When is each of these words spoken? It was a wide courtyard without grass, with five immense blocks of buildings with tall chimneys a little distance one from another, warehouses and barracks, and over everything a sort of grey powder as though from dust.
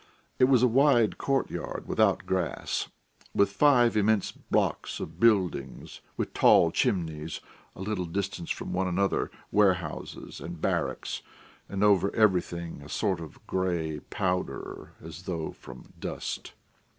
It 0.39 0.45
was 0.45 0.63
a 0.63 0.67
wide 0.67 1.19
courtyard 1.19 1.87
without 1.87 2.25
grass, 2.25 2.87
with 3.35 3.51
five 3.51 3.95
immense 3.95 4.31
blocks 4.31 4.99
of 4.99 5.19
buildings 5.19 6.01
with 6.17 6.33
tall 6.33 6.71
chimneys 6.71 7.39
a 7.75 7.83
little 7.83 8.05
distance 8.07 8.49
one 8.59 8.69
from 8.73 8.87
another, 8.87 9.29
warehouses 9.51 10.39
and 10.41 10.59
barracks, 10.59 11.21
and 11.69 11.83
over 11.83 12.09
everything 12.15 12.81
a 12.81 12.89
sort 12.89 13.19
of 13.19 13.45
grey 13.45 13.99
powder 13.99 14.93
as 15.03 15.21
though 15.25 15.51
from 15.51 15.93
dust. 15.99 16.53